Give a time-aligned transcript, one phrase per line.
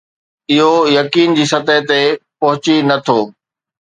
[0.53, 2.03] اهو يقين جي سطح تي
[2.39, 3.19] پهچي نه ٿو